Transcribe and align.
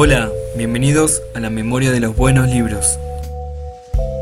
Hola, 0.00 0.30
bienvenidos 0.56 1.22
a 1.34 1.40
la 1.40 1.50
Memoria 1.50 1.90
de 1.90 1.98
los 1.98 2.14
Buenos 2.14 2.48
Libros, 2.48 3.00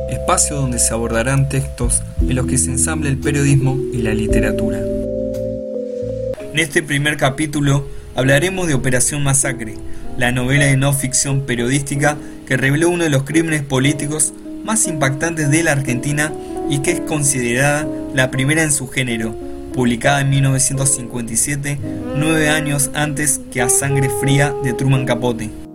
espacio 0.08 0.56
donde 0.56 0.78
se 0.78 0.94
abordarán 0.94 1.50
textos 1.50 2.02
en 2.22 2.34
los 2.34 2.46
que 2.46 2.56
se 2.56 2.70
ensambla 2.70 3.10
el 3.10 3.18
periodismo 3.18 3.78
y 3.92 3.98
la 3.98 4.14
literatura. 4.14 4.78
En 4.78 6.58
este 6.58 6.82
primer 6.82 7.18
capítulo 7.18 7.86
hablaremos 8.14 8.68
de 8.68 8.72
Operación 8.72 9.22
Masacre, 9.22 9.74
la 10.16 10.32
novela 10.32 10.64
de 10.64 10.78
no 10.78 10.94
ficción 10.94 11.42
periodística 11.42 12.16
que 12.46 12.56
reveló 12.56 12.88
uno 12.88 13.04
de 13.04 13.10
los 13.10 13.24
crímenes 13.24 13.60
políticos 13.60 14.32
más 14.64 14.86
impactantes 14.86 15.50
de 15.50 15.62
la 15.62 15.72
Argentina 15.72 16.32
y 16.70 16.78
que 16.78 16.92
es 16.92 17.00
considerada 17.00 17.86
la 18.14 18.30
primera 18.30 18.62
en 18.62 18.72
su 18.72 18.88
género, 18.88 19.34
publicada 19.74 20.22
en 20.22 20.30
1957, 20.30 21.78
nueve 22.16 22.48
años 22.48 22.88
antes 22.94 23.42
que 23.52 23.60
A 23.60 23.68
Sangre 23.68 24.08
Fría 24.22 24.54
de 24.64 24.72
Truman 24.72 25.04
Capote. 25.04 25.65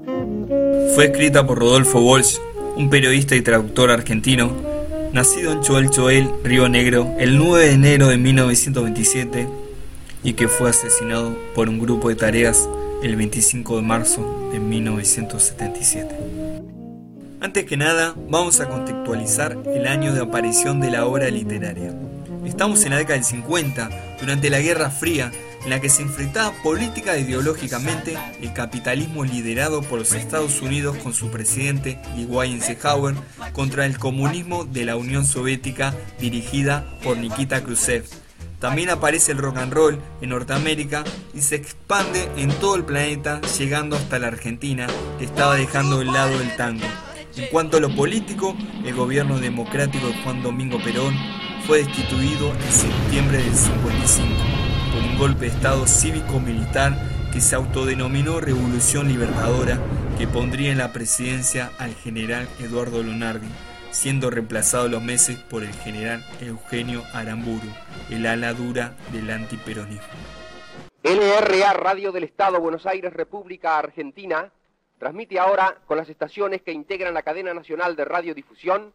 Fue 0.93 1.05
escrita 1.05 1.47
por 1.47 1.57
Rodolfo 1.57 2.01
Walsh, 2.01 2.37
un 2.75 2.89
periodista 2.89 3.35
y 3.35 3.41
traductor 3.41 3.91
argentino, 3.91 4.51
nacido 5.13 5.53
en 5.53 5.61
Choel 5.61 5.89
Choel, 5.89 6.29
Río 6.43 6.67
Negro, 6.67 7.15
el 7.17 7.37
9 7.37 7.65
de 7.65 7.71
enero 7.71 8.07
de 8.07 8.17
1927 8.17 9.47
y 10.21 10.33
que 10.33 10.49
fue 10.49 10.69
asesinado 10.69 11.37
por 11.55 11.69
un 11.69 11.79
grupo 11.79 12.09
de 12.09 12.15
tareas 12.15 12.67
el 13.03 13.15
25 13.15 13.77
de 13.77 13.81
marzo 13.81 14.49
de 14.51 14.59
1977. 14.59 16.15
Antes 17.39 17.65
que 17.65 17.77
nada, 17.77 18.13
vamos 18.29 18.59
a 18.59 18.67
contextualizar 18.67 19.57
el 19.73 19.87
año 19.87 20.13
de 20.13 20.21
aparición 20.21 20.81
de 20.81 20.91
la 20.91 21.05
obra 21.05 21.29
literaria. 21.29 21.95
Estamos 22.45 22.83
en 22.83 22.91
la 22.91 22.97
década 22.97 23.15
del 23.15 23.23
50, 23.23 24.17
durante 24.19 24.49
la 24.49 24.59
Guerra 24.59 24.89
Fría, 24.89 25.31
en 25.63 25.69
la 25.69 25.79
que 25.79 25.89
se 25.89 26.01
enfrentaba 26.01 26.51
política 26.63 27.15
e 27.15 27.21
ideológicamente 27.21 28.17
el 28.41 28.53
capitalismo 28.53 29.23
liderado 29.23 29.81
por 29.81 29.99
los 29.99 30.13
Estados 30.13 30.61
Unidos 30.61 30.97
con 30.97 31.13
su 31.13 31.29
presidente 31.29 31.99
Dwight 32.15 32.61
Eisenhower 32.61 33.15
contra 33.53 33.85
el 33.85 33.97
comunismo 33.97 34.65
de 34.65 34.85
la 34.85 34.95
Unión 34.95 35.25
Soviética 35.25 35.93
dirigida 36.19 36.85
por 37.03 37.17
Nikita 37.17 37.63
Khrushchev 37.63 38.05
también 38.61 38.91
aparece 38.91 39.31
el 39.31 39.39
rock 39.39 39.57
and 39.57 39.73
roll 39.73 39.99
en 40.21 40.29
Norteamérica 40.29 41.03
y 41.33 41.41
se 41.41 41.55
expande 41.55 42.29
en 42.37 42.51
todo 42.59 42.75
el 42.75 42.85
planeta, 42.85 43.41
llegando 43.57 43.95
hasta 43.95 44.19
la 44.19 44.27
Argentina, 44.27 44.85
que 45.17 45.25
estaba 45.25 45.55
dejando 45.55 45.97
de 45.97 46.05
lado 46.05 46.39
el 46.39 46.55
tango. 46.57 46.85
En 47.35 47.47
cuanto 47.47 47.77
a 47.77 47.79
lo 47.79 47.95
político, 47.95 48.55
el 48.85 48.93
gobierno 48.93 49.39
democrático 49.39 50.05
de 50.05 50.21
Juan 50.21 50.43
Domingo 50.43 50.77
Perón 50.83 51.15
fue 51.65 51.79
destituido 51.79 52.53
en 52.53 52.71
septiembre 52.71 53.39
del 53.39 53.55
55 53.55 54.60
por 54.91 55.01
un 55.01 55.17
golpe 55.17 55.45
de 55.45 55.51
Estado 55.51 55.87
cívico-militar 55.87 56.97
que 57.31 57.41
se 57.41 57.55
autodenominó 57.55 58.39
Revolución 58.39 59.07
Libertadora, 59.07 59.79
que 60.17 60.27
pondría 60.27 60.71
en 60.71 60.77
la 60.77 60.91
presidencia 60.91 61.71
al 61.79 61.95
general 61.95 62.47
Eduardo 62.59 63.01
Lonardi 63.01 63.47
siendo 63.91 64.29
reemplazado 64.29 64.87
los 64.87 65.03
meses 65.03 65.37
por 65.37 65.63
el 65.63 65.73
general 65.73 66.25
Eugenio 66.39 67.03
Aramburu, 67.13 67.67
el 68.09 68.25
ala 68.25 68.53
dura 68.53 68.95
del 69.11 69.29
antiperonismo. 69.29 70.01
LRA 71.03 71.73
Radio 71.73 72.11
del 72.11 72.23
Estado 72.23 72.59
Buenos 72.59 72.85
Aires, 72.85 73.11
República 73.11 73.77
Argentina, 73.77 74.51
transmite 74.97 75.39
ahora 75.39 75.77
con 75.87 75.97
las 75.97 76.09
estaciones 76.09 76.61
que 76.61 76.71
integran 76.71 77.13
la 77.13 77.23
cadena 77.23 77.53
nacional 77.53 77.95
de 77.95 78.05
radiodifusión, 78.05 78.93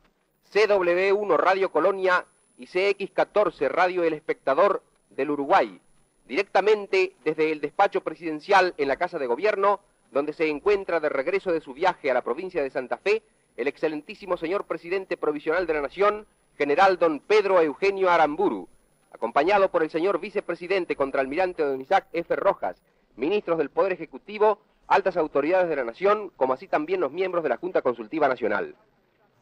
CW1 0.52 1.36
Radio 1.36 1.70
Colonia 1.70 2.24
y 2.56 2.66
CX14 2.66 3.68
Radio 3.68 4.02
El 4.02 4.14
Espectador 4.14 4.82
del 5.10 5.30
Uruguay, 5.30 5.80
directamente 6.26 7.14
desde 7.24 7.52
el 7.52 7.60
despacho 7.60 8.02
presidencial 8.02 8.74
en 8.78 8.88
la 8.88 8.96
Casa 8.96 9.18
de 9.18 9.26
Gobierno, 9.26 9.80
donde 10.12 10.32
se 10.32 10.48
encuentra 10.48 11.00
de 11.00 11.08
regreso 11.08 11.52
de 11.52 11.60
su 11.60 11.74
viaje 11.74 12.10
a 12.10 12.14
la 12.14 12.22
provincia 12.22 12.62
de 12.62 12.70
Santa 12.70 12.96
Fe, 12.96 13.22
el 13.56 13.68
excelentísimo 13.68 14.36
señor 14.36 14.64
presidente 14.64 15.16
provisional 15.16 15.66
de 15.66 15.74
la 15.74 15.82
Nación, 15.82 16.26
general 16.56 16.98
don 16.98 17.20
Pedro 17.20 17.60
Eugenio 17.60 18.10
Aramburu, 18.10 18.68
acompañado 19.12 19.70
por 19.70 19.82
el 19.82 19.90
señor 19.90 20.20
vicepresidente 20.20 20.96
contraalmirante 20.96 21.62
don 21.62 21.80
Isaac 21.80 22.06
F. 22.12 22.34
Rojas, 22.36 22.82
ministros 23.16 23.58
del 23.58 23.70
Poder 23.70 23.92
Ejecutivo, 23.92 24.58
altas 24.86 25.16
autoridades 25.16 25.68
de 25.68 25.76
la 25.76 25.84
Nación, 25.84 26.30
como 26.36 26.52
así 26.52 26.68
también 26.68 27.00
los 27.00 27.12
miembros 27.12 27.42
de 27.42 27.50
la 27.50 27.56
Junta 27.56 27.82
Consultiva 27.82 28.28
Nacional. 28.28 28.74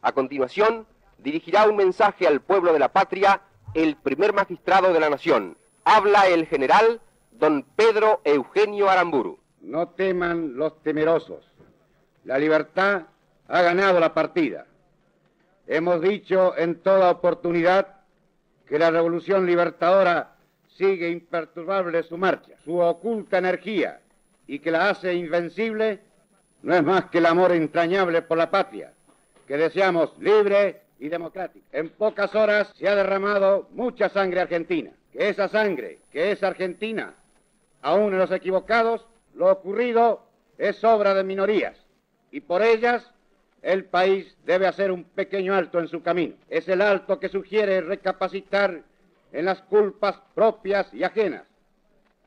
A 0.01 0.11
continuación, 0.11 0.87
dirigirá 1.17 1.67
un 1.67 1.75
mensaje 1.75 2.27
al 2.27 2.41
pueblo 2.41 2.73
de 2.73 2.79
la 2.79 2.91
patria 2.91 3.41
el 3.73 3.95
primer 3.95 4.33
magistrado 4.33 4.93
de 4.93 4.99
la 4.99 5.09
Nación. 5.09 5.57
Habla 5.87 6.27
el 6.29 6.47
general 6.47 6.99
don 7.31 7.63
Pedro 7.75 8.19
Eugenio 8.23 8.89
Aramburu. 8.89 9.37
No 9.61 9.89
teman 9.89 10.57
los 10.57 10.81
temerosos. 10.81 11.45
La 12.23 12.39
libertad 12.39 13.03
ha 13.47 13.61
ganado 13.61 13.99
la 13.99 14.11
partida. 14.15 14.65
Hemos 15.67 16.01
dicho 16.01 16.57
en 16.57 16.81
toda 16.81 17.11
oportunidad 17.11 17.97
que 18.67 18.79
la 18.79 18.89
revolución 18.89 19.45
libertadora 19.45 20.35
sigue 20.69 21.11
imperturbable 21.11 22.01
su 22.01 22.17
marcha, 22.17 22.53
su 22.63 22.79
oculta 22.79 23.37
energía 23.37 24.01
y 24.47 24.57
que 24.57 24.71
la 24.71 24.89
hace 24.89 25.13
invencible 25.13 25.99
no 26.63 26.73
es 26.73 26.83
más 26.83 27.05
que 27.11 27.19
el 27.19 27.27
amor 27.27 27.51
entrañable 27.51 28.23
por 28.23 28.39
la 28.39 28.49
patria, 28.49 28.91
que 29.47 29.55
deseamos 29.55 30.17
libre 30.17 30.81
y 30.97 31.09
democrática. 31.09 31.67
En 31.71 31.89
pocas 31.89 32.33
horas 32.33 32.73
se 32.75 32.87
ha 32.87 32.95
derramado 32.95 33.67
mucha 33.71 34.09
sangre 34.09 34.41
argentina, 34.41 34.91
que 35.15 35.29
esa 35.29 35.47
sangre, 35.47 35.99
que 36.11 36.31
es 36.31 36.43
argentina, 36.43 37.13
aún 37.81 38.13
en 38.13 38.19
los 38.19 38.31
equivocados, 38.31 39.05
lo 39.33 39.49
ocurrido 39.49 40.25
es 40.57 40.83
obra 40.83 41.13
de 41.13 41.23
minorías 41.23 41.77
y 42.31 42.41
por 42.41 42.61
ellas 42.61 43.11
el 43.61 43.85
país 43.85 44.35
debe 44.45 44.67
hacer 44.67 44.91
un 44.91 45.05
pequeño 45.05 45.55
alto 45.55 45.79
en 45.79 45.87
su 45.87 46.01
camino. 46.03 46.35
Es 46.49 46.67
el 46.67 46.81
alto 46.81 47.19
que 47.19 47.29
sugiere 47.29 47.81
recapacitar 47.81 48.81
en 49.31 49.45
las 49.45 49.61
culpas 49.61 50.19
propias 50.33 50.93
y 50.93 51.03
ajenas. 51.03 51.43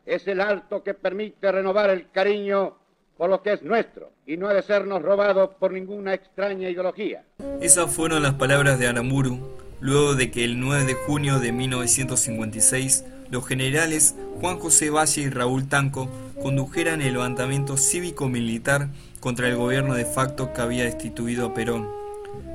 Es 0.06 0.26
el 0.26 0.41
alto 0.41 0.82
que 0.82 0.94
permite 0.94 1.53
renovar 1.53 1.91
el 1.91 2.10
cariño 2.10 2.78
por 3.19 3.28
lo 3.28 3.43
que 3.43 3.53
es 3.53 3.62
nuestro 3.62 4.12
y 4.26 4.37
no 4.37 4.49
ha 4.49 4.55
de 4.55 4.62
sernos 4.62 5.03
robado 5.03 5.53
por 5.59 5.72
ninguna 5.72 6.15
extraña 6.15 6.70
ideología. 6.70 7.25
Esas 7.60 7.94
fueron 7.94 8.22
las 8.22 8.34
palabras 8.34 8.78
de 8.78 8.88
Aramburu 8.88 9.68
luego 9.81 10.15
de 10.15 10.31
que 10.31 10.44
el 10.44 10.61
9 10.61 10.84
de 10.84 10.94
junio 10.94 11.41
de 11.41 11.53
1956 11.53 13.05
los 13.31 13.47
generales 13.47 14.15
Juan 14.41 14.59
José 14.59 14.91
Valle 14.91 15.22
y 15.22 15.31
Raúl 15.31 15.69
Tanco 15.69 16.09
condujeran 16.43 17.03
el 17.03 17.15
levantamiento 17.15 17.77
cívico-militar 17.77 18.88
contra 19.21 19.49
el 19.49 19.56
gobierno 19.56 19.94
de 19.94 20.05
facto 20.05 20.53
que 20.53 20.61
había 20.61 20.84
destituido 20.84 21.47
a 21.47 21.55
Perón. 21.55 21.88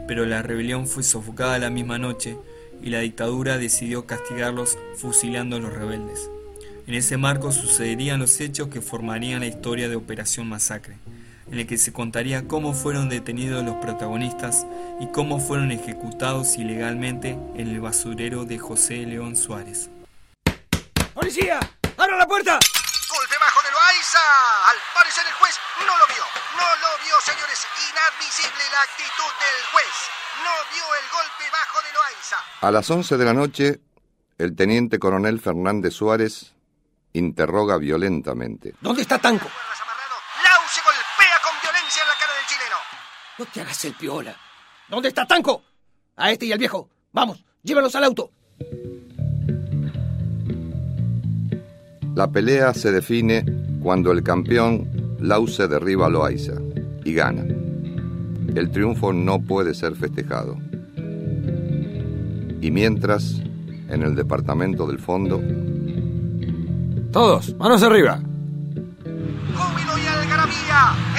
Pero 0.07 0.25
la 0.25 0.41
rebelión 0.41 0.88
fue 0.88 1.03
sofocada 1.03 1.59
la 1.59 1.69
misma 1.69 1.97
noche 1.97 2.38
y 2.81 2.89
la 2.89 3.00
dictadura 3.00 3.57
decidió 3.57 4.06
castigarlos 4.06 4.78
fusilando 4.95 5.57
a 5.57 5.59
los 5.59 5.73
rebeldes. 5.73 6.29
En 6.88 6.95
ese 6.95 7.17
marco 7.17 7.51
sucederían 7.51 8.19
los 8.19 8.39
hechos 8.41 8.67
que 8.67 8.81
formarían 8.81 9.41
la 9.41 9.47
historia 9.47 9.88
de 9.88 9.95
Operación 9.95 10.47
Masacre, 10.47 10.97
en 11.52 11.59
el 11.59 11.68
que 11.68 11.78
se 11.78 11.94
contaría 11.94 12.48
cómo 12.48 12.74
fueron 12.74 13.09
detenidos 13.09 13.64
los 13.64 13.76
protagonistas 13.76 14.66
y 15.00 15.08
cómo 15.08 15.40
fueron 15.40 15.72
ejecutados 15.72 16.58
ilegalmente 16.58 17.38
en 17.56 17.68
el 17.68 17.81
basurero 17.81 18.46
de 18.46 18.59
José 18.59 19.06
León 19.06 19.36
Suárez. 19.36 19.90
¡Policía! 21.14 21.59
¡Abra 21.98 22.18
la 22.18 22.28
puerta! 22.28 22.59
Golpe 23.09 23.36
bajo 23.40 23.62
de 23.62 23.72
Loaiza. 23.72 24.20
Al 24.70 24.78
parecer 24.96 25.24
el 25.28 25.34
juez 25.34 25.56
no 25.86 25.98
lo 25.98 26.08
vio. 26.08 26.24
No 26.58 26.68
lo 26.81 27.04
vio, 27.06 27.16
señores. 27.22 27.68
Inadmisible 27.92 28.64
la 28.72 28.81
actitud 28.81 29.31
del 29.38 29.60
juez. 29.72 29.94
No 30.44 30.54
vio 30.74 30.84
el 30.96 31.08
golpe 31.12 31.46
bajo 31.52 31.78
de 31.86 31.94
Loaiza. 31.94 32.38
A 32.62 32.72
las 32.72 32.90
11 32.90 33.18
de 33.18 33.25
la 33.25 33.34
noche, 33.34 33.80
el 34.40 34.56
teniente 34.56 34.98
coronel 34.98 35.40
Fernández 35.40 35.94
Suárez 35.94 36.54
interroga 37.14 37.78
violentamente. 37.78 38.74
¿Dónde 38.81 39.04
está 39.04 39.20
Tanco? 39.20 39.46
Lau 39.46 40.62
se 40.68 40.81
golpea 40.81 41.38
con 41.44 41.54
violencia 41.62 42.01
en 42.01 42.07
la 42.07 42.16
cara 42.16 42.34
del 42.34 42.46
chileno. 42.48 42.78
No 43.44 43.50
te 43.54 43.60
hagas 43.60 43.84
el 43.84 43.94
piola. 43.95 44.34
¿Dónde 44.88 45.10
está 45.10 45.25
Tanco? 45.25 45.63
A 46.16 46.31
este 46.31 46.45
y 46.45 46.54
al 46.54 46.60
viejo. 46.60 46.88
Vamos, 47.12 47.44
llévalos 47.62 47.94
al 47.94 48.06
auto. 48.06 48.31
La 52.16 52.31
pelea 52.31 52.74
se 52.74 52.94
define 52.94 53.44
cuando 53.81 54.13
el 54.13 54.24
campeón 54.24 55.18
Lauce 55.19 55.68
derriba 55.68 56.06
a 56.06 56.10
Loaiza 56.10 56.54
y 57.04 57.13
gana. 57.13 57.44
El 58.56 58.72
triunfo 58.72 59.12
no 59.12 59.42
puede 59.42 59.74
ser 59.74 59.98
festejado. 59.98 60.57
Y 62.62 62.72
mientras, 62.72 63.42
en 63.89 64.04
el 64.04 64.16
departamento 64.16 64.88
del 64.88 65.00
fondo... 65.00 65.42
Todos, 67.12 67.54
manos 67.57 67.84
arriba. 67.84 68.22
Júbilo 69.04 69.98
y 69.98 70.07
algarabía 70.07 71.12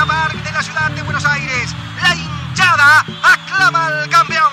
Luna 0.00 0.06
Park 0.06 0.44
de 0.44 0.52
la 0.52 0.62
ciudad 0.62 0.90
de 0.92 1.02
Buenos 1.02 1.24
Aires. 1.26 1.74
La 2.00 2.14
hinchada 2.14 3.04
aclama 3.22 3.86
al 3.86 4.08
campeón. 4.08 4.52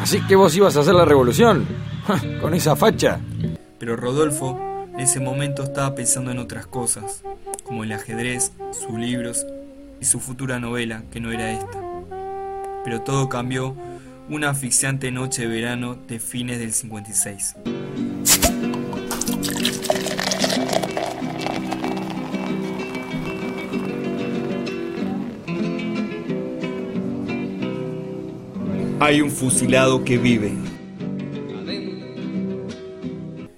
Así 0.00 0.20
que 0.22 0.34
vos 0.34 0.56
ibas 0.56 0.76
a 0.76 0.80
hacer 0.80 0.94
la 0.94 1.04
revolución. 1.04 1.66
Con 2.40 2.54
esa 2.54 2.74
facha. 2.74 3.20
Pero 3.78 3.96
Rodolfo 3.96 4.86
en 4.92 5.00
ese 5.00 5.20
momento 5.20 5.62
estaba 5.62 5.94
pensando 5.94 6.32
en 6.32 6.38
otras 6.38 6.66
cosas, 6.66 7.22
como 7.62 7.84
el 7.84 7.92
ajedrez, 7.92 8.52
sus 8.72 8.98
libros 8.98 9.46
y 10.00 10.04
su 10.04 10.18
futura 10.18 10.58
novela, 10.58 11.04
que 11.12 11.20
no 11.20 11.30
era 11.30 11.52
esta. 11.52 11.78
Pero 12.84 13.02
todo 13.02 13.28
cambió 13.28 13.76
una 14.28 14.50
asfixiante 14.50 15.12
noche 15.12 15.42
de 15.42 15.48
verano 15.48 15.94
de 15.94 16.18
fines 16.18 16.58
del 16.58 16.72
56. 16.72 17.54
Hay 29.00 29.20
un 29.20 29.30
fusilado 29.30 30.02
que 30.02 30.18
vive. 30.18 30.52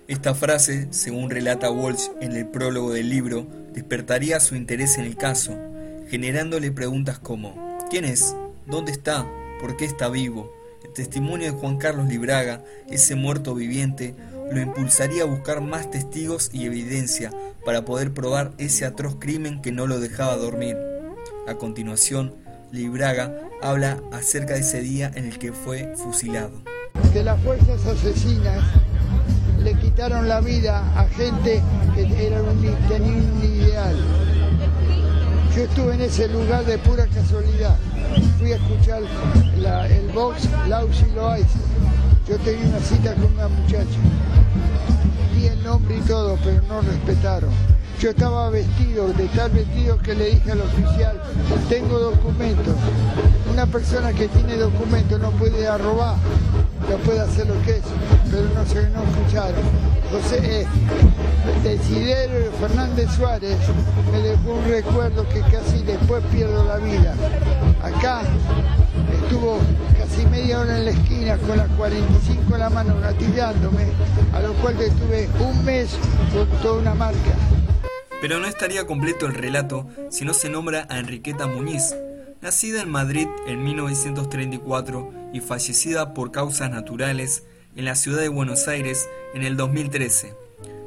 Esta 0.06 0.34
frase, 0.34 0.88
según 0.90 1.30
relata 1.30 1.70
Walsh 1.70 2.08
en 2.20 2.32
el 2.32 2.46
prólogo 2.46 2.92
del 2.92 3.08
libro, 3.08 3.46
despertaría 3.72 4.38
su 4.38 4.54
interés 4.54 4.98
en 4.98 5.06
el 5.06 5.16
caso, 5.16 5.56
generándole 6.10 6.70
preguntas 6.72 7.18
como 7.18 7.78
¿quién 7.88 8.04
es? 8.04 8.36
¿Dónde 8.66 8.92
está? 8.92 9.26
¿Por 9.62 9.78
qué 9.78 9.86
está 9.86 10.10
vivo? 10.10 10.52
El 10.84 10.92
testimonio 10.92 11.50
de 11.50 11.58
Juan 11.58 11.78
Carlos 11.78 12.06
Libraga, 12.06 12.62
ese 12.90 13.14
muerto 13.14 13.54
viviente, 13.54 14.14
lo 14.52 14.60
impulsaría 14.60 15.22
a 15.22 15.26
buscar 15.26 15.62
más 15.62 15.90
testigos 15.90 16.50
y 16.52 16.66
evidencia 16.66 17.32
para 17.64 17.86
poder 17.86 18.12
probar 18.12 18.52
ese 18.58 18.84
atroz 18.84 19.16
crimen 19.18 19.62
que 19.62 19.72
no 19.72 19.86
lo 19.86 20.00
dejaba 20.00 20.36
dormir. 20.36 20.76
A 21.48 21.54
continuación, 21.54 22.34
Libraga 22.72 23.49
habla 23.62 23.98
acerca 24.12 24.54
de 24.54 24.60
ese 24.60 24.80
día 24.80 25.10
en 25.14 25.26
el 25.26 25.38
que 25.38 25.52
fue 25.52 25.94
fusilado. 25.96 26.50
Que 27.12 27.22
las 27.22 27.40
fuerzas 27.42 27.84
asesinas 27.86 28.64
le 29.62 29.74
quitaron 29.74 30.28
la 30.28 30.40
vida 30.40 30.82
a 30.96 31.04
gente 31.08 31.60
que 31.94 32.26
era 32.26 32.42
un, 32.42 32.60
tenía 32.88 33.12
un 33.12 33.44
ideal. 33.44 33.96
Yo 35.54 35.62
estuve 35.62 35.94
en 35.94 36.00
ese 36.02 36.28
lugar 36.28 36.64
de 36.64 36.78
pura 36.78 37.06
casualidad. 37.06 37.76
Fui 38.38 38.52
a 38.52 38.56
escuchar 38.56 39.02
el 39.90 40.08
box 40.12 40.48
Lausi 40.68 41.06
Loaiza. 41.14 41.58
Yo 42.28 42.38
tenía 42.38 42.68
una 42.68 42.80
cita 42.80 43.14
con 43.14 43.32
una 43.32 43.48
muchacha. 43.48 43.98
Di 45.34 45.46
el 45.46 45.62
nombre 45.62 45.96
y 45.96 46.00
todo, 46.02 46.38
pero 46.44 46.62
no 46.68 46.80
respetaron. 46.80 47.50
Yo 48.00 48.10
estaba 48.10 48.48
vestido, 48.48 49.08
de 49.08 49.26
tal 49.28 49.50
vestido 49.50 49.98
que 49.98 50.14
le 50.14 50.30
dije 50.30 50.52
al 50.52 50.60
oficial, 50.62 51.20
tengo 51.68 51.98
documentos. 51.98 52.74
Una 53.60 53.70
persona 53.70 54.10
que 54.14 54.26
tiene 54.28 54.56
documentos 54.56 55.20
no 55.20 55.32
puede 55.32 55.68
arrobar, 55.68 56.16
no 56.88 56.96
puede 57.04 57.20
hacer 57.20 57.46
lo 57.46 57.60
que 57.60 57.72
es, 57.72 57.82
pero 58.30 58.44
no 58.54 58.64
se 58.64 58.88
no 58.88 59.02
escucharon. 59.02 59.60
José 60.10 60.62
eh, 60.62 60.66
Desiderio 61.62 62.50
Fernández 62.58 63.10
Suárez 63.14 63.58
me 64.10 64.20
dejó 64.20 64.54
un 64.54 64.64
recuerdo 64.64 65.28
que 65.28 65.40
casi 65.42 65.82
después 65.82 66.24
pierdo 66.32 66.64
la 66.64 66.78
vida. 66.78 67.14
Acá 67.82 68.22
estuvo 69.22 69.58
casi 69.98 70.24
media 70.28 70.60
hora 70.60 70.78
en 70.78 70.86
la 70.86 70.92
esquina 70.92 71.36
con 71.36 71.58
las 71.58 71.68
45 71.72 72.54
en 72.54 72.60
la 72.60 72.70
mano 72.70 72.98
gatillándome, 72.98 73.88
a 74.32 74.40
lo 74.40 74.54
cual 74.54 74.80
estuve 74.80 75.28
un 75.38 75.62
mes 75.66 75.98
con 76.32 76.48
toda 76.62 76.80
una 76.80 76.94
marca. 76.94 77.34
Pero 78.22 78.38
no 78.38 78.46
estaría 78.46 78.86
completo 78.86 79.26
el 79.26 79.34
relato 79.34 79.86
si 80.08 80.24
no 80.24 80.32
se 80.32 80.48
nombra 80.48 80.86
a 80.88 80.98
Enriqueta 80.98 81.46
Muñiz, 81.46 81.94
nacida 82.42 82.82
en 82.82 82.90
Madrid 82.90 83.28
en 83.46 83.62
1934 83.62 85.12
y 85.32 85.40
fallecida 85.40 86.14
por 86.14 86.32
causas 86.32 86.70
naturales 86.70 87.44
en 87.76 87.84
la 87.84 87.94
ciudad 87.94 88.20
de 88.20 88.28
Buenos 88.28 88.68
Aires 88.68 89.08
en 89.34 89.42
el 89.42 89.56
2013. 89.56 90.34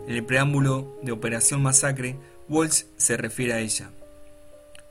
En 0.07 0.15
el 0.15 0.25
preámbulo 0.25 0.99
de 1.03 1.11
Operación 1.11 1.61
Masacre, 1.61 2.17
Walsh 2.49 2.83
se 2.97 3.17
refiere 3.17 3.53
a 3.53 3.59
ella. 3.59 3.91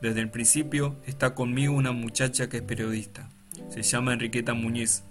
Desde 0.01 0.21
el 0.21 0.31
principio 0.31 0.97
está 1.07 1.35
conmigo 1.35 1.75
una 1.75 1.93
muchacha 1.93 2.49
que 2.49 2.59
es 2.59 2.63
periodista. 2.63 3.29
Se 3.69 3.83
llama 3.83 4.15
Enriqueta 4.15 4.55
Muñiz. 4.55 5.03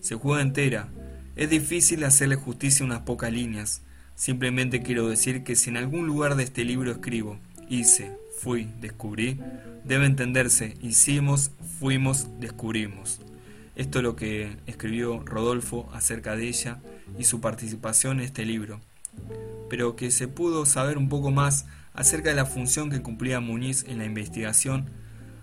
Se 0.00 0.14
juega 0.14 0.42
entera. 0.42 0.88
Es 1.36 1.50
difícil 1.50 2.04
hacerle 2.04 2.36
justicia 2.36 2.84
unas 2.84 3.00
pocas 3.00 3.32
líneas. 3.32 3.82
Simplemente 4.14 4.82
quiero 4.82 5.08
decir 5.08 5.42
que 5.42 5.56
si 5.56 5.70
en 5.70 5.76
algún 5.76 6.06
lugar 6.06 6.36
de 6.36 6.44
este 6.44 6.64
libro 6.64 6.90
escribo, 6.92 7.38
hice, 7.68 8.16
fui, 8.38 8.68
descubrí, 8.80 9.40
debe 9.84 10.06
entenderse 10.06 10.76
hicimos, 10.82 11.50
fuimos, 11.78 12.28
descubrimos. 12.38 13.20
Esto 13.76 13.98
es 13.98 14.04
lo 14.04 14.16
que 14.16 14.56
escribió 14.66 15.22
Rodolfo 15.24 15.88
acerca 15.92 16.36
de 16.36 16.48
ella 16.48 16.80
y 17.18 17.24
su 17.24 17.40
participación 17.40 18.18
en 18.18 18.24
este 18.24 18.44
libro. 18.44 18.80
Pero 19.68 19.96
que 19.96 20.10
se 20.10 20.28
pudo 20.28 20.64
saber 20.66 20.98
un 20.98 21.08
poco 21.08 21.30
más 21.30 21.66
acerca 21.92 22.30
de 22.30 22.36
la 22.36 22.46
función 22.46 22.90
que 22.90 23.02
cumplía 23.02 23.40
Muñiz 23.40 23.84
en 23.88 23.98
la 23.98 24.04
investigación 24.04 24.90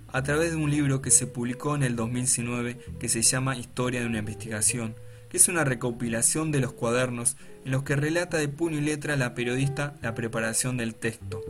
a 0.07 0.21
través 0.23 0.51
de 0.51 0.57
un 0.57 0.69
libro 0.69 1.01
que 1.01 1.11
se 1.11 1.25
publicó 1.25 1.75
en 1.75 1.83
el 1.83 1.95
2019 1.95 2.77
que 2.99 3.09
se 3.09 3.23
llama 3.23 3.57
Historia 3.57 4.01
de 4.01 4.05
una 4.05 4.19
investigación, 4.19 4.95
que 5.29 5.37
es 5.37 5.47
una 5.47 5.63
recopilación 5.63 6.51
de 6.51 6.59
los 6.59 6.73
cuadernos 6.73 7.35
en 7.65 7.71
los 7.71 7.83
que 7.83 7.95
relata 7.95 8.37
de 8.37 8.47
puño 8.47 8.77
y 8.77 8.81
letra 8.81 9.15
la 9.15 9.33
periodista 9.33 9.95
la 10.01 10.13
preparación 10.13 10.77
del 10.77 10.93
texto. 10.93 11.41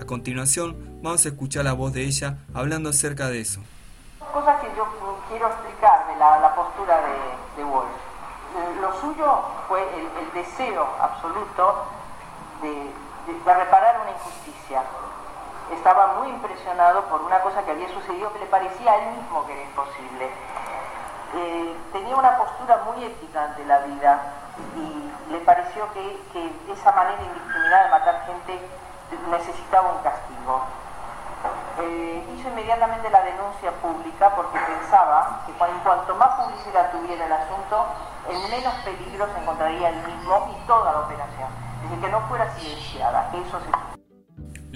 A 0.00 0.04
continuación, 0.04 1.00
vamos 1.02 1.24
a 1.24 1.28
escuchar 1.28 1.64
la 1.64 1.72
voz 1.72 1.92
de 1.92 2.04
ella 2.04 2.38
hablando 2.54 2.90
acerca 2.90 3.28
de 3.28 3.40
eso. 3.40 3.60
Cosas 4.32 4.60
que 4.60 4.68
yo 4.76 4.86
quiero 5.28 5.46
explicar 5.48 6.06
de 6.08 6.16
la, 6.16 6.54
postura 6.54 7.00
de, 7.56 7.64
Wolf. 7.64 7.88
Lo 8.80 9.00
suyo 9.00 9.42
fue 9.68 9.80
el, 9.80 10.32
deseo 10.34 10.86
absoluto 11.00 11.84
de, 12.62 12.92
de 13.32 13.54
reparar 13.54 14.00
una 14.02 14.10
injusticia. 14.10 14.82
Estaba 15.72 16.18
muy 16.18 16.28
impresionado 16.28 17.04
por 17.06 17.22
una 17.22 17.40
cosa 17.40 17.64
que 17.64 17.70
había 17.70 17.88
sucedido 17.88 18.32
que 18.32 18.40
le 18.40 18.46
parecía 18.46 18.92
a 18.92 18.96
él 18.96 19.16
mismo 19.16 19.46
que 19.46 19.52
era 19.52 19.62
imposible 19.62 20.30
eh, 21.34 21.76
tenía 21.92 22.16
una 22.16 22.38
postura 22.38 22.82
muy 22.84 23.04
ética 23.04 23.44
ante 23.44 23.64
la 23.64 23.78
vida 23.80 24.20
y 24.76 25.32
le 25.32 25.38
pareció 25.40 25.86
que, 25.92 26.16
esa 26.72 26.92
manera 26.92 27.22
indiscriminada 27.22 27.84
de 27.84 27.90
matar 27.90 28.26
gente 28.26 28.60
necesitaba 29.30 29.92
un 29.92 30.02
castigo. 30.02 30.62
Eh, 31.80 32.24
hizo 32.34 32.48
inmediatamente 32.48 33.10
la 33.10 33.22
denuncia 33.22 33.70
pública 33.82 34.34
porque 34.34 34.58
pensaba 34.58 35.42
que 35.46 35.52
en 35.52 35.78
cuanto 35.80 36.14
más 36.16 36.40
publicidad 36.40 36.90
tuviera 36.90 37.26
el 37.26 37.32
asunto, 37.32 37.86
en 38.30 38.50
menos 38.50 38.74
peligro 38.84 39.26
se 39.32 39.40
encontraría 39.40 39.90
él 39.90 40.02
mismo 40.06 40.56
y 40.56 40.66
toda 40.66 40.92
la 40.92 41.00
operación. 41.00 41.50
Es 41.84 41.90
decir, 41.90 42.04
que 42.04 42.10
no 42.10 42.20
fuera 42.28 42.50
silenciada, 42.54 43.30
eso 43.32 43.60
se 43.60 43.96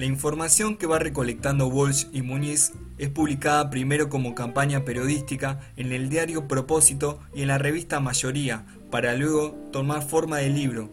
la 0.00 0.06
información 0.06 0.78
que 0.78 0.86
va 0.86 0.98
recolectando 0.98 1.66
Walsh 1.66 2.06
y 2.10 2.22
Muñiz 2.22 2.72
es 2.96 3.10
publicada 3.10 3.68
primero 3.68 4.08
como 4.08 4.34
campaña 4.34 4.86
periodística 4.86 5.60
en 5.76 5.92
el 5.92 6.08
diario 6.08 6.48
Propósito 6.48 7.20
y 7.34 7.42
en 7.42 7.48
la 7.48 7.58
revista 7.58 8.00
Mayoría, 8.00 8.64
para 8.90 9.12
luego 9.14 9.50
tomar 9.72 10.00
forma 10.00 10.38
de 10.38 10.48
libro. 10.48 10.88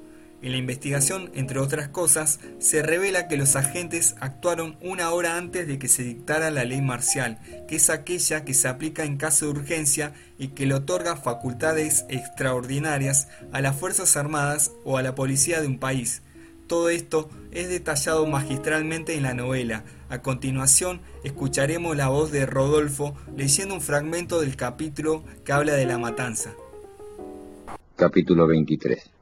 En 0.48 0.54
la 0.54 0.60
investigación, 0.60 1.30
entre 1.34 1.60
otras 1.60 1.90
cosas, 1.90 2.40
se 2.60 2.82
revela 2.82 3.28
que 3.28 3.36
los 3.36 3.58
agentes 3.58 4.16
actuaron 4.22 4.78
una 4.80 5.12
hora 5.12 5.36
antes 5.36 5.68
de 5.68 5.78
que 5.78 5.90
se 5.90 6.04
dictara 6.04 6.52
la 6.52 6.64
ley 6.64 6.82
marcial, 6.82 7.38
que 7.68 7.76
es 7.76 7.90
aquella 7.90 8.46
que 8.46 8.54
se 8.54 8.70
aplica 8.70 9.04
en 9.04 9.18
caso 9.18 9.44
de 9.44 9.52
urgencia 9.52 10.14
y 10.40 10.48
que 10.48 10.66
le 10.66 10.76
otorga 10.76 11.18
facultades 11.18 12.06
extraordinarias 12.08 13.28
a 13.52 13.60
las 13.60 13.76
Fuerzas 13.76 14.16
Armadas 14.16 14.72
o 14.86 14.98
a 14.98 15.02
la 15.02 15.16
policía 15.16 15.60
de 15.60 15.68
un 15.68 15.80
país. 15.80 16.22
Todo 16.68 16.90
esto 16.92 17.30
es 17.52 17.68
detallado 17.68 18.26
magistralmente 18.26 19.16
en 19.16 19.24
la 19.24 19.34
novela. 19.34 19.84
A 20.08 20.22
continuación, 20.22 21.02
escucharemos 21.26 21.98
la 21.98 22.08
voz 22.08 22.32
de 22.32 22.46
Rodolfo 22.46 23.18
leyendo 23.36 23.76
un 23.76 23.82
fragmento 23.82 24.40
del 24.40 24.56
capítulo 24.56 25.26
que 25.44 25.52
habla 25.52 25.74
de 25.74 25.86
la 25.86 25.98
matanza. 25.98 26.54
Capítulo 27.98 28.48
23. 28.48 29.17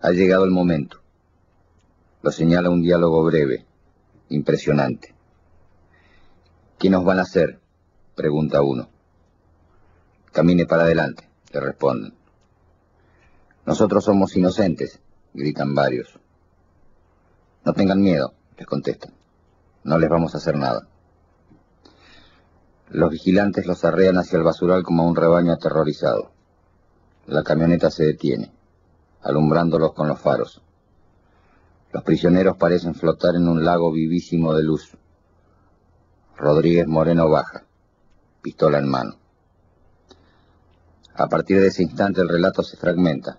Ha 0.00 0.12
llegado 0.12 0.44
el 0.44 0.52
momento. 0.52 1.00
Lo 2.22 2.30
señala 2.30 2.70
un 2.70 2.82
diálogo 2.82 3.24
breve, 3.24 3.66
impresionante. 4.28 5.12
¿Qué 6.78 6.88
nos 6.88 7.04
van 7.04 7.18
a 7.18 7.22
hacer? 7.22 7.58
pregunta 8.14 8.62
uno. 8.62 8.88
Camine 10.30 10.66
para 10.66 10.84
adelante, 10.84 11.28
le 11.52 11.60
responden. 11.60 12.14
Nosotros 13.66 14.04
somos 14.04 14.36
inocentes, 14.36 15.00
gritan 15.34 15.74
varios. 15.74 16.20
No 17.64 17.72
tengan 17.72 18.00
miedo, 18.00 18.34
les 18.56 18.68
contestan. 18.68 19.12
No 19.82 19.98
les 19.98 20.08
vamos 20.08 20.32
a 20.34 20.38
hacer 20.38 20.56
nada. 20.56 20.86
Los 22.90 23.10
vigilantes 23.10 23.66
los 23.66 23.84
arrean 23.84 24.16
hacia 24.16 24.38
el 24.38 24.44
basural 24.44 24.84
como 24.84 25.02
a 25.02 25.06
un 25.06 25.16
rebaño 25.16 25.52
aterrorizado. 25.52 26.30
La 27.26 27.42
camioneta 27.42 27.90
se 27.90 28.04
detiene, 28.04 28.52
alumbrándolos 29.22 29.92
con 29.92 30.08
los 30.08 30.20
faros. 30.20 30.62
Los 31.92 32.02
prisioneros 32.02 32.56
parecen 32.56 32.94
flotar 32.94 33.34
en 33.34 33.48
un 33.48 33.64
lago 33.64 33.90
vivísimo 33.90 34.54
de 34.54 34.62
luz. 34.62 34.92
Rodríguez 36.36 36.86
Moreno 36.86 37.28
baja, 37.28 37.64
pistola 38.42 38.78
en 38.78 38.88
mano. 38.88 39.16
A 41.14 41.28
partir 41.28 41.60
de 41.60 41.66
ese 41.68 41.82
instante 41.82 42.20
el 42.20 42.28
relato 42.28 42.62
se 42.62 42.76
fragmenta. 42.76 43.38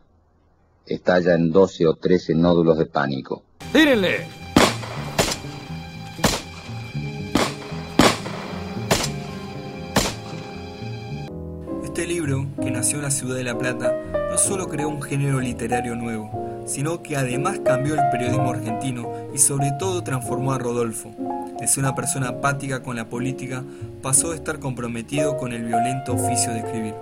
Estalla 0.86 1.36
en 1.36 1.52
12 1.52 1.88
o 1.88 1.94
13 1.94 2.36
nódulos 2.36 2.78
de 2.78 2.88
pánico. 2.88 3.44
¡Tírenle! 3.72 4.28
Este 11.84 12.08
libro, 12.08 12.48
que 12.62 12.72
nació 12.72 12.98
en 12.98 13.04
la 13.04 13.12
ciudad 13.12 13.36
de 13.36 13.44
La 13.44 13.58
Plata, 13.58 13.94
solo 14.40 14.70
creó 14.70 14.90
un 14.90 15.02
género 15.02 15.40
literario 15.40 15.96
nuevo, 15.96 16.64
sino 16.66 17.02
que 17.04 17.18
además 17.18 17.60
cambió 17.64 17.96
el 17.96 18.10
periodismo 18.10 18.52
argentino 18.52 19.12
y 19.34 19.38
sobre 19.38 19.72
todo 19.78 20.04
transformó 20.04 20.54
a 20.54 20.58
Rodolfo. 20.58 21.12
De 21.60 21.68
ser 21.68 21.84
una 21.84 21.96
persona 21.96 22.30
apática 22.30 22.82
con 22.82 22.96
la 22.96 23.10
política, 23.10 23.64
pasó 24.02 24.32
a 24.32 24.36
estar 24.36 24.60
comprometido 24.60 25.38
con 25.38 25.52
el 25.52 25.64
violento 25.64 26.14
oficio 26.14 26.54
de 26.54 26.60
escribir. 26.60 26.94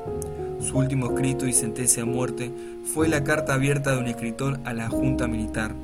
Su 0.60 0.80
último 0.80 1.08
escrito 1.08 1.46
y 1.46 1.54
sentencia 1.54 2.04
de 2.04 2.10
muerte 2.10 2.52
fue 2.84 3.08
la 3.08 3.24
carta 3.24 3.54
abierta 3.54 3.92
de 3.92 4.00
un 4.00 4.08
escritor 4.08 4.60
a 4.66 4.74
la 4.74 4.90
Junta 4.90 5.28
Militar, 5.28 5.76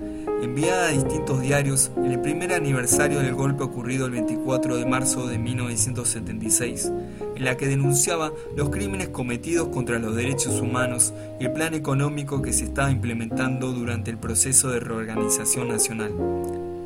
enviada 0.43 0.88
a 0.88 0.91
distintos 0.91 1.41
diarios 1.41 1.91
en 1.97 2.12
el 2.12 2.19
primer 2.19 2.53
aniversario 2.53 3.19
del 3.19 3.33
golpe 3.33 3.63
ocurrido 3.63 4.05
el 4.05 4.12
24 4.12 4.77
de 4.77 4.85
marzo 4.85 5.27
de 5.27 5.38
1976, 5.38 6.91
en 7.35 7.45
la 7.45 7.57
que 7.57 7.67
denunciaba 7.67 8.31
los 8.55 8.69
crímenes 8.69 9.09
cometidos 9.09 9.69
contra 9.69 10.00
los 10.00 10.15
derechos 10.15 10.59
humanos 10.59 11.13
y 11.39 11.45
el 11.45 11.53
plan 11.53 11.73
económico 11.73 12.41
que 12.41 12.53
se 12.53 12.65
estaba 12.65 12.91
implementando 12.91 13.71
durante 13.71 14.12
el 14.12 14.17
proceso 14.17 14.69
de 14.69 14.79
reorganización 14.79 15.69
nacional. 15.69 16.13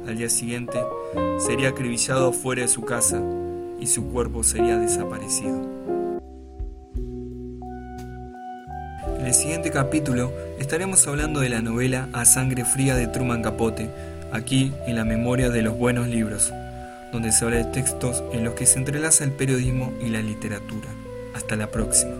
Al 0.07 0.17
día 0.17 0.29
siguiente, 0.29 0.79
sería 1.37 1.69
acribillado 1.69 2.31
fuera 2.31 2.61
de 2.61 2.67
su 2.67 2.83
casa 2.83 3.21
y 3.79 3.87
su 3.87 4.05
cuerpo 4.07 4.43
sería 4.43 4.77
desaparecido. 4.77 5.77
En 9.19 9.25
el 9.25 9.33
siguiente 9.33 9.71
capítulo 9.71 10.31
estaremos 10.59 11.07
hablando 11.07 11.39
de 11.39 11.49
la 11.49 11.61
novela 11.61 12.09
A 12.13 12.25
Sangre 12.25 12.65
Fría 12.65 12.95
de 12.95 13.07
Truman 13.07 13.41
Capote, 13.41 13.89
aquí 14.31 14.73
en 14.87 14.95
la 14.95 15.05
memoria 15.05 15.49
de 15.49 15.61
los 15.61 15.77
buenos 15.77 16.07
libros, 16.07 16.51
donde 17.11 17.31
se 17.31 17.45
habla 17.45 17.57
de 17.57 17.65
textos 17.65 18.23
en 18.33 18.43
los 18.43 18.53
que 18.55 18.65
se 18.65 18.79
entrelaza 18.79 19.23
el 19.23 19.31
periodismo 19.31 19.93
y 20.01 20.09
la 20.09 20.21
literatura. 20.21 20.87
Hasta 21.33 21.55
la 21.55 21.67
próxima. 21.67 22.16